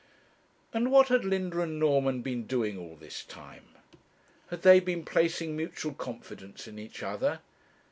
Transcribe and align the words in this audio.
And 0.73 0.89
what 0.89 1.09
had 1.09 1.23
Linda 1.23 1.61
and 1.61 1.77
Norman 1.79 2.23
been 2.23 2.47
doing 2.47 2.75
all 2.75 2.95
this 2.95 3.23
time? 3.23 3.65
Had 4.49 4.63
they 4.63 4.79
been 4.79 5.05
placing 5.05 5.55
mutual 5.55 5.93
confidence 5.93 6.67
in 6.67 6.79
each 6.79 7.03
other? 7.03 7.41